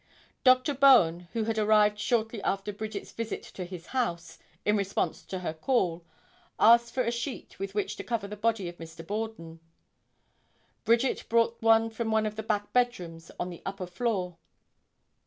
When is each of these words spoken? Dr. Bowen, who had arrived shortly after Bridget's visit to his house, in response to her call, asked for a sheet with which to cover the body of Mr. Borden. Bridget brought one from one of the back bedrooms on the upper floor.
Dr. 0.43 0.73
Bowen, 0.73 1.27
who 1.33 1.43
had 1.43 1.59
arrived 1.59 1.99
shortly 1.99 2.41
after 2.41 2.73
Bridget's 2.73 3.11
visit 3.11 3.43
to 3.43 3.65
his 3.65 3.85
house, 3.93 4.39
in 4.65 4.75
response 4.75 5.21
to 5.25 5.37
her 5.41 5.53
call, 5.53 6.03
asked 6.59 6.91
for 6.91 7.03
a 7.03 7.11
sheet 7.11 7.59
with 7.59 7.75
which 7.75 7.95
to 7.97 8.03
cover 8.03 8.27
the 8.27 8.35
body 8.35 8.67
of 8.67 8.77
Mr. 8.79 9.05
Borden. 9.05 9.59
Bridget 10.85 11.29
brought 11.29 11.61
one 11.61 11.91
from 11.91 12.09
one 12.09 12.25
of 12.25 12.35
the 12.35 12.41
back 12.41 12.73
bedrooms 12.73 13.29
on 13.39 13.51
the 13.51 13.61
upper 13.63 13.85
floor. 13.85 14.39